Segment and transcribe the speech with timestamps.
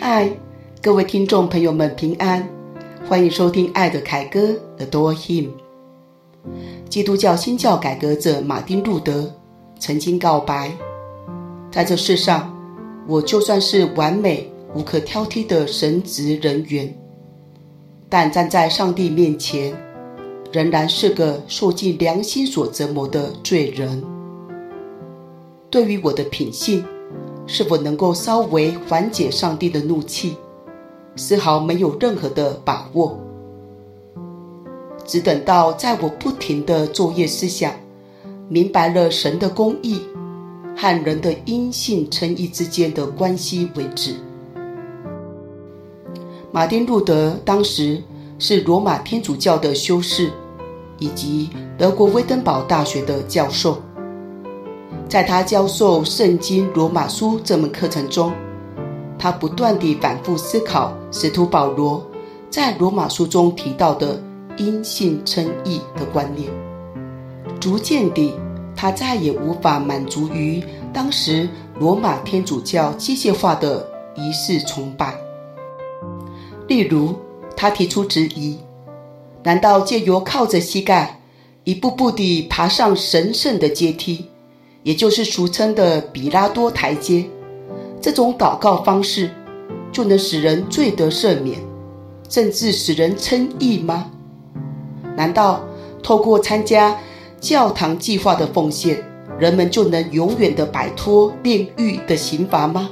[0.00, 0.30] 嗨，
[0.80, 2.48] 各位听众朋友们平安，
[3.08, 4.40] 欢迎收听《爱的凯歌》
[4.76, 5.48] The Door Him。
[6.88, 9.28] 基督教新教改革者马丁·路德
[9.80, 10.70] 曾经告白：
[11.72, 12.48] 在这世上，
[13.08, 16.96] 我就算是完美无可挑剔的神职人员，
[18.08, 19.74] 但站在上帝面前，
[20.52, 24.00] 仍然是个受尽良心所折磨的罪人。
[25.68, 26.84] 对于我的品性，
[27.48, 30.36] 是否能够稍微缓解上帝的怒气，
[31.16, 33.18] 丝毫没有任何的把握。
[35.06, 37.72] 只等到在我不停的昼夜思想，
[38.48, 40.02] 明白了神的公义
[40.76, 44.14] 和人的因信称义之间的关系为止。
[46.52, 48.02] 马丁·路德当时
[48.38, 50.30] 是罗马天主教的修士，
[50.98, 53.80] 以及德国威登堡大学的教授。
[55.08, 58.30] 在他教授《圣经·罗马书》这门课程中，
[59.18, 62.06] 他不断地反复思考使徒保罗
[62.50, 64.22] 在《罗马书》中提到的
[64.58, 66.50] 因信称义的观念。
[67.58, 68.34] 逐渐地，
[68.76, 71.48] 他再也无法满足于当时
[71.78, 75.14] 罗马天主教机械化的仪式崇拜。
[76.66, 77.16] 例如，
[77.56, 78.58] 他提出质疑：
[79.42, 81.18] 难道借由靠着膝盖
[81.64, 84.26] 一步步地爬上神圣的阶梯，
[84.82, 87.24] 也就是俗称的比拉多台阶，
[88.00, 89.30] 这种祷告方式
[89.92, 91.58] 就能使人罪得赦免，
[92.28, 94.10] 甚至使人称义吗？
[95.16, 95.60] 难道
[96.02, 96.96] 透过参加
[97.40, 99.04] 教堂计划的奉献，
[99.38, 102.88] 人们就能永远的摆脱炼狱的刑罚吗？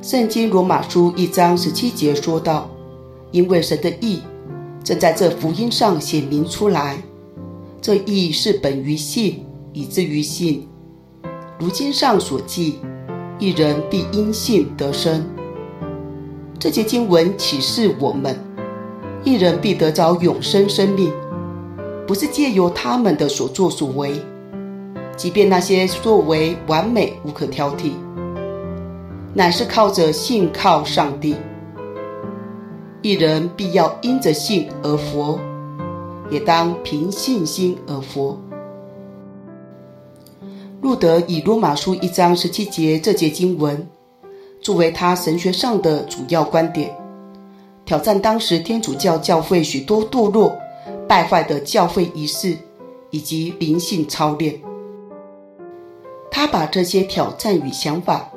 [0.00, 2.68] 圣经罗马书一章十七节说道
[3.30, 4.22] ：“因为神的义
[4.82, 7.00] 正在这福音上显明出来，
[7.80, 10.68] 这义是本于信。”以至于信，
[11.58, 12.78] 如经上所记，
[13.38, 15.24] 一人必因信得生。
[16.58, 18.38] 这节经文启示我们，
[19.24, 21.10] 一人必得着永生生命，
[22.06, 24.20] 不是借由他们的所作所为，
[25.16, 27.92] 即便那些作为完美无可挑剔，
[29.32, 31.36] 乃是靠着信靠上帝。
[33.00, 35.38] 一人必要因着信而活，
[36.30, 38.38] 也当凭信心而活。
[40.82, 43.86] 路德以罗马书一章十七节这节经文
[44.60, 46.90] 作为他神学上的主要观点，
[47.84, 50.52] 挑战当时天主教教会许多堕落、
[51.08, 52.56] 败坏的教会仪式
[53.10, 54.60] 以及灵性操练。
[56.32, 58.28] 他把这些挑战与想法，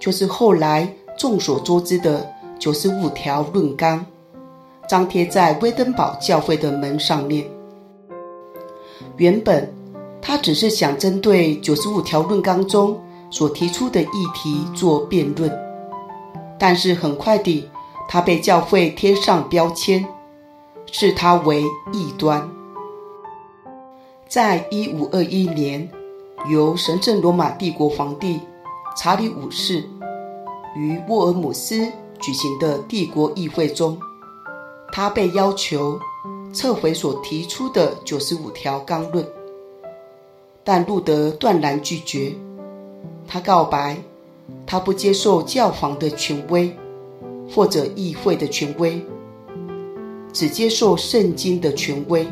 [0.00, 4.04] 就是后来众所周知的九十五条论纲，
[4.88, 7.46] 张贴在威登堡教会的门上面。
[9.18, 9.72] 原本。
[10.22, 15.52] 他只是想针对九十五条论纲中所提出的议题做辩论，
[16.56, 17.68] 但是很快地，
[18.08, 20.06] 他被教会贴上标签，
[20.92, 22.48] 视他为异端。
[24.28, 25.90] 在一五二一年，
[26.48, 28.40] 由神圣罗马帝国皇帝
[28.96, 29.84] 查理五世
[30.76, 31.90] 于沃尔姆斯
[32.20, 33.98] 举行的帝国议会中，
[34.92, 35.98] 他被要求
[36.54, 39.26] 撤回所提出的九十五条纲论。
[40.64, 42.32] 但路德断然拒绝，
[43.26, 43.96] 他告白，
[44.64, 46.72] 他不接受教皇的权威
[47.52, 49.04] 或者议会的权威，
[50.32, 52.24] 只接受圣经的权威。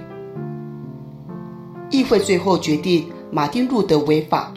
[1.91, 4.55] 议会最后决定马丁路德违法，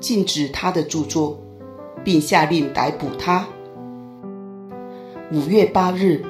[0.00, 1.38] 禁止他的著作，
[2.02, 3.46] 并下令逮捕他。
[5.30, 6.24] 五月八日，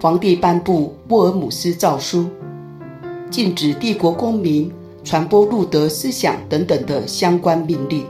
[0.00, 2.26] 皇帝颁布沃尔姆斯诏书，
[3.30, 4.68] 禁止帝国公民。
[5.04, 8.06] 传播路德思想等等的相关命令。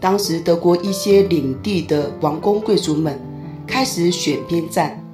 [0.00, 3.20] 当时德国一些领地的王公贵族们
[3.66, 5.04] 开始选边站，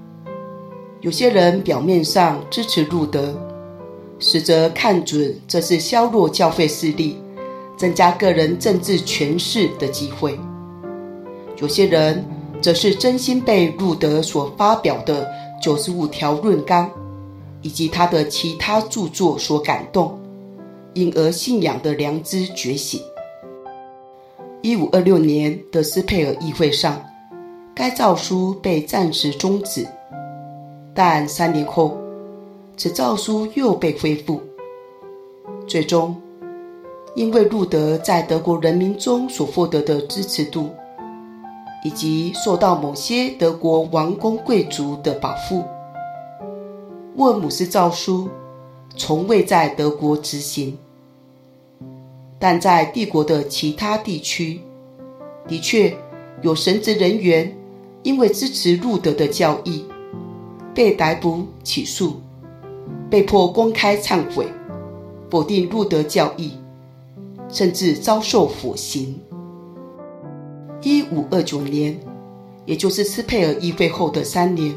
[1.00, 3.34] 有些人表面上支持路德，
[4.18, 7.16] 实则看准这是削弱教会势力、
[7.76, 10.38] 增加个人政治权势的机会；
[11.60, 12.24] 有些人
[12.60, 15.26] 则是真心被路德所发表的
[15.62, 16.90] 九十五条论纲。
[17.64, 20.20] 以及他的其他著作所感动，
[20.92, 23.00] 因而信仰的良知觉醒。
[24.60, 27.02] 一五二六年的斯佩尔议会上，
[27.74, 29.86] 该诏书被暂时终止，
[30.94, 31.96] 但三年后，
[32.76, 34.42] 此诏书又被恢复。
[35.66, 36.14] 最终，
[37.14, 40.68] 因为路德在德国人民中所获得的支持度，
[41.82, 45.64] 以及受到某些德国王公贵族的保护。
[47.16, 48.28] 沃姆斯诏书
[48.96, 50.76] 从未在德国执行，
[52.40, 54.60] 但在帝国的其他地区，
[55.46, 55.96] 的确
[56.42, 57.56] 有神职人员
[58.02, 59.84] 因为支持路德的教义，
[60.74, 62.14] 被逮捕起诉，
[63.08, 64.48] 被迫公开忏悔，
[65.30, 66.54] 否定路德教义，
[67.48, 69.16] 甚至遭受火刑。
[70.82, 71.96] 一五二九年，
[72.66, 74.74] 也就是斯佩尔议会后的三年，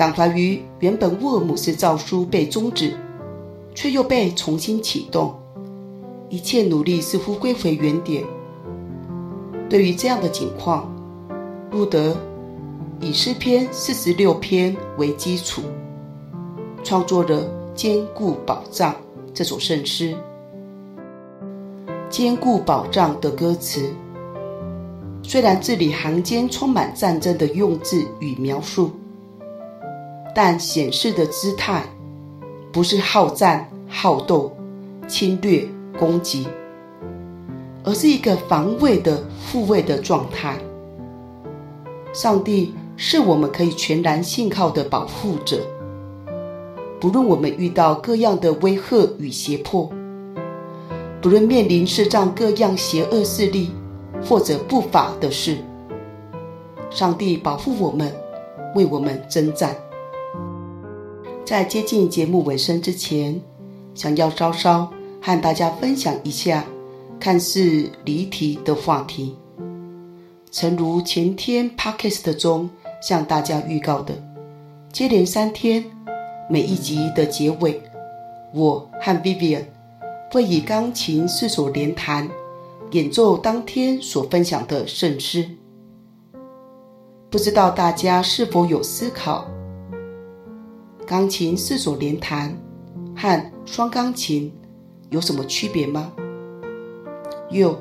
[0.00, 2.96] 感怀于原本沃尔姆斯诏书被终止，
[3.74, 5.34] 却又被重新启动，
[6.30, 8.24] 一切努力似乎归回原点。
[9.68, 10.90] 对于这样的情况，
[11.70, 12.16] 路德
[12.98, 15.60] 以诗篇四十六篇为基础，
[16.82, 17.42] 创作了
[17.74, 18.92] 《坚固保障》
[19.34, 20.16] 这首圣诗。
[22.08, 23.92] 坚固保障的歌词，
[25.22, 28.90] 虽然字里行间充满战争的用字与描述，
[30.42, 31.84] 但显示的姿态
[32.72, 34.50] 不是好战、好斗、
[35.06, 36.48] 侵略、攻击。
[37.84, 39.22] 而是一个防卫的
[39.52, 40.56] 护卫的状态。
[42.14, 45.58] 上帝是我们可以全然信靠的保护者，
[46.98, 49.90] 不论我们遇到各样的威吓与胁迫，
[51.20, 53.72] 不论面临世上各样邪恶势力
[54.24, 55.58] 或者不法的事，
[56.88, 58.10] 上帝保护我们，
[58.74, 59.76] 为我们征战。
[61.50, 63.40] 在接近节目尾声之前，
[63.92, 64.88] 想要稍稍
[65.20, 66.64] 和大家分享一下。
[67.18, 69.36] 看似离题的话题，
[70.52, 72.70] 诚如前天 Podcast 中
[73.02, 74.14] 向大家预告的，
[74.92, 75.84] 接连三天，
[76.48, 77.82] 每一集的结尾，
[78.54, 79.64] 我和 Vivian
[80.30, 82.30] 会以钢琴四手联弹
[82.92, 85.50] 演奏当天所分享的圣诗。
[87.28, 89.44] 不知道大家是否有思考，
[91.10, 92.56] 钢琴四手联弹
[93.16, 94.48] 和双钢琴
[95.08, 96.12] 有什么区别吗？
[97.50, 97.76] 又，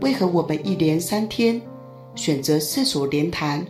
[0.00, 1.60] 为何我们一连三天
[2.14, 3.62] 选择四手联弹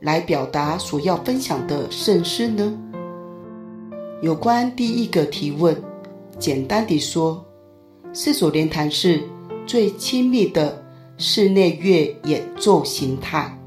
[0.00, 2.78] 来表达所要分享的圣诗呢？
[4.20, 5.74] 有关第一个提问，
[6.38, 7.42] 简单地说，
[8.12, 9.22] 四手联弹是
[9.66, 10.84] 最亲密的
[11.16, 13.58] 室内乐演奏形态。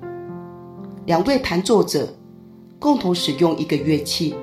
[1.07, 2.07] 两位弹奏者
[2.79, 4.35] 共同使用一个乐器，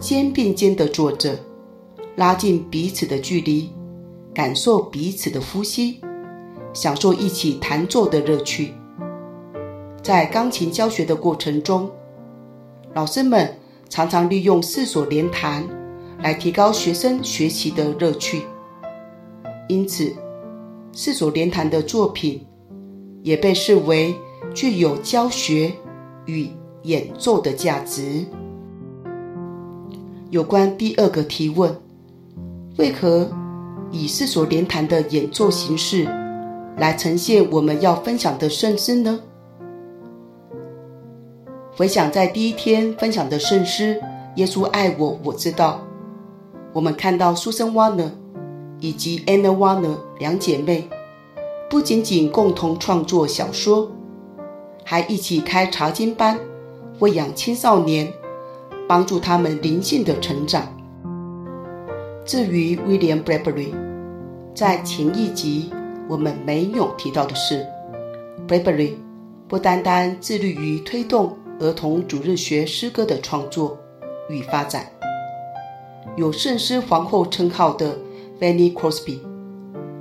[0.00, 1.38] 肩并肩的坐着，
[2.16, 3.70] 拉近彼此的距离。
[4.34, 5.98] 感受彼此的呼吸，
[6.74, 8.74] 享受一起弹奏的乐趣。
[10.02, 11.90] 在钢琴教学的过程中，
[12.92, 13.56] 老师们
[13.88, 15.66] 常常利用四手联弹
[16.18, 18.42] 来提高学生学习的乐趣。
[19.68, 20.14] 因此，
[20.92, 22.46] 四手联弹的作品
[23.22, 24.14] 也被视为
[24.52, 25.72] 具有教学
[26.26, 26.50] 与
[26.86, 28.24] 演奏的价值。
[30.30, 31.76] 有关第二个提问，
[32.78, 33.28] 为何
[33.90, 36.04] 以四手联弹的演奏形式
[36.76, 39.20] 来呈现我们要分享的圣诗呢？
[41.76, 43.94] 回想在第一天分享的圣诗
[44.36, 45.80] 《耶稣爱我，我知道》，
[46.72, 48.10] 我们看到苏珊·瓦纳
[48.80, 49.88] 以及安娜·瓦纳
[50.18, 50.88] 两姐妹，
[51.68, 53.90] 不仅仅共同创作小说，
[54.84, 56.38] 还一起开查经班，
[56.98, 58.10] 喂养青少年，
[58.88, 60.66] 帮助他们灵性的成长。
[62.24, 63.70] 至于威廉·布莱伯瑞，
[64.54, 65.70] 在前一集
[66.08, 67.66] 我们没有提到的是，
[68.48, 68.96] 布莱伯瑞
[69.46, 73.76] 不单单致力于推动儿童主日学诗歌的创作
[74.30, 74.90] 与发展，
[76.16, 77.94] 有圣诗皇后称号的
[78.40, 79.18] Fanny Crosby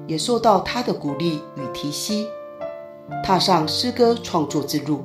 [0.08, 2.26] 也受到他的鼓励与提携，
[3.22, 5.04] 踏上诗歌创作之路。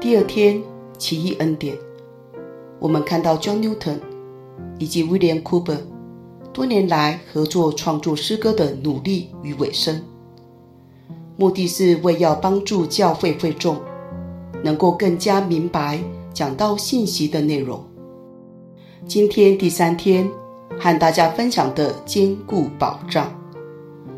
[0.00, 0.62] 第二天
[0.96, 1.76] 奇异恩典，
[2.78, 3.98] 我们看到 John Newton。
[4.78, 5.76] 以及威廉·库珀
[6.52, 10.00] 多年来合作创作诗歌的努力与尾声，
[11.36, 13.76] 目的是为要帮助教会会众
[14.62, 15.98] 能够更加明白
[16.32, 17.84] 讲道信息的内容。
[19.08, 20.30] 今天第三天
[20.78, 23.28] 和大家分享的坚固保障，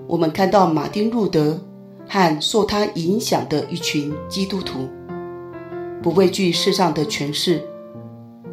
[0.06, 1.58] 我们看到马丁·路德
[2.06, 4.86] 和受他影响的一群基督徒，
[6.02, 7.62] 不畏惧世上的权势，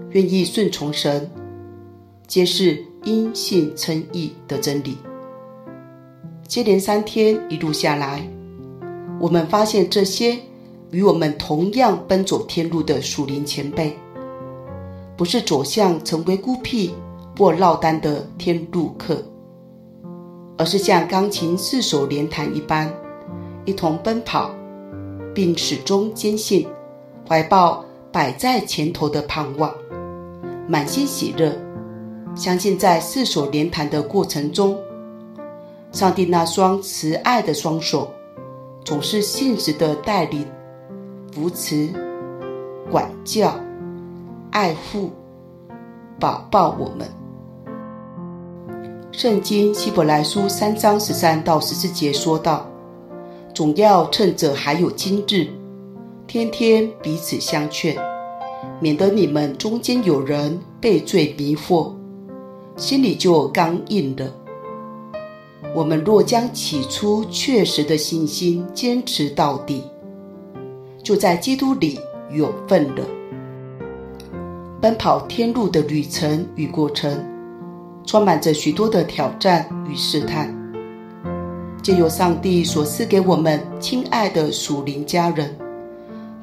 [0.10, 1.30] 愿意顺从神。
[2.27, 4.98] 皆是因信称义的真理。
[6.46, 8.27] 接连三天一路下来，
[9.18, 10.38] 我们发现这些
[10.92, 13.96] 与我们同样奔走天路的属灵前辈，
[15.16, 16.94] 不是走向成为孤僻
[17.38, 19.24] 或落单的天路客，
[20.58, 22.94] 而是像钢琴四手联弹一般，
[23.63, 24.54] 一同奔跑，
[25.34, 26.68] 并始终坚信，
[27.28, 29.74] 怀抱摆在前头的盼望，
[30.68, 31.52] 满心喜乐。
[32.36, 34.78] 相信在四手连弹的过程中，
[35.92, 38.12] 上帝那双慈爱的双手，
[38.86, 40.46] 总是信实的带领、
[41.34, 41.90] 扶持、
[42.92, 43.54] 管教、
[44.52, 45.10] 爱护、
[46.20, 47.08] 保抱我们。
[49.12, 52.68] 圣经希伯来书三章十三到十四节说道
[53.52, 55.48] ：“总要趁着还有今日，
[56.28, 57.96] 天天彼此相劝，
[58.82, 61.94] 免得你们中间有人被罪迷惑，
[62.76, 64.30] 心里就刚硬了。
[65.74, 69.84] 我们若将起初确实的信心坚持到底，
[71.02, 71.98] 就在基督里
[72.30, 73.06] 有份了。
[74.82, 77.24] 奔跑天路的旅程与过程。”
[78.06, 80.56] 充满着许多的挑战与试探，
[81.84, 85.54] 借由上帝所赐给我们亲爱的属灵家人，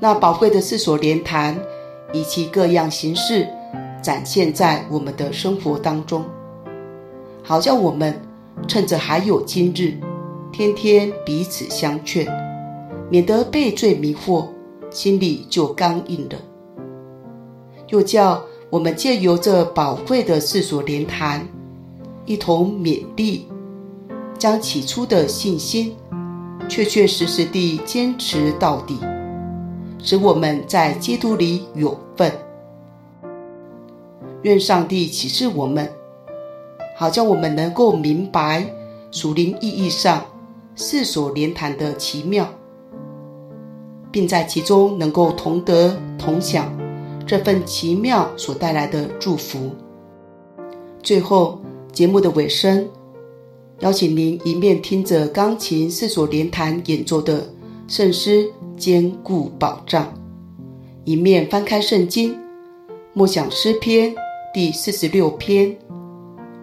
[0.05, 1.59] 那宝贵的四所联坛，
[2.13, 3.49] 以其各样形式
[4.03, 6.23] 展现在我们的生活当中，
[7.43, 8.21] 好叫我们
[8.69, 9.95] 趁着还有今日，
[10.53, 12.29] 天天彼此相劝，
[13.09, 14.49] 免得被罪迷惑，
[14.91, 16.37] 心里就刚硬了。
[17.89, 21.49] 又叫我们借由这宝贵的四所联坛。
[22.27, 23.47] 一同勉励，
[24.39, 25.97] 将起初的信心
[26.69, 28.99] 确确实实地坚持到底，
[30.05, 32.31] 使我们在基督里有份。
[34.43, 35.91] 愿上帝启示我们，
[36.97, 38.65] 好叫我们能够明白
[39.11, 40.25] 属灵意义上
[40.77, 42.49] 四所联坛的奇妙，
[44.13, 46.73] 并在其中能够同得同享
[47.27, 49.71] 这份奇妙所带来的祝福。
[51.03, 51.59] 最后。
[51.95, 52.89] 节目的尾声，
[53.79, 57.47] 邀请您一面听着钢琴四所联弹演奏的
[57.87, 58.43] 圣诗
[58.77, 60.05] 《坚固保障》，
[61.05, 62.37] 一面翻开圣经，
[63.13, 64.15] 默想诗篇
[64.53, 65.77] 第四十六篇，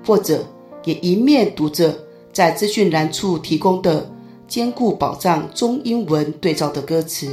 [0.06, 0.46] 或者
[0.84, 1.98] 也一面读着
[2.34, 4.04] 在资讯栏处提供的
[4.48, 7.28] 《坚固保障》中英文对照的歌词。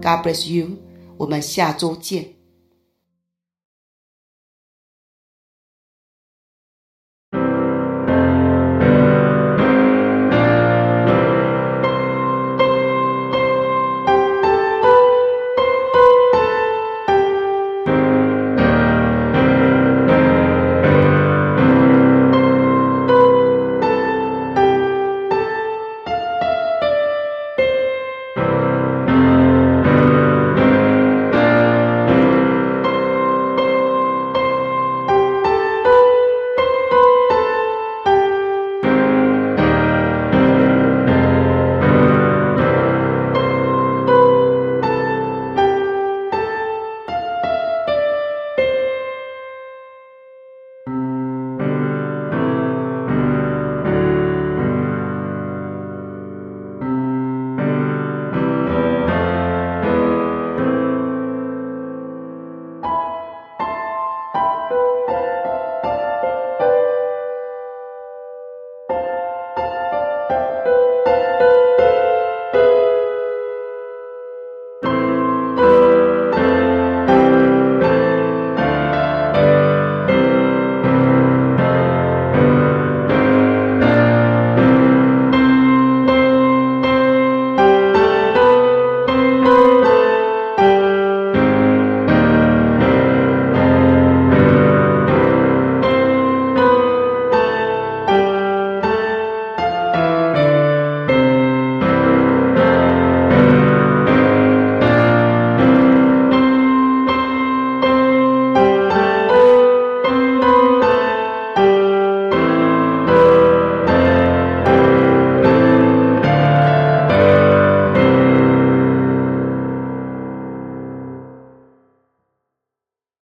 [0.00, 0.68] God bless you，
[1.16, 2.41] 我们下周见。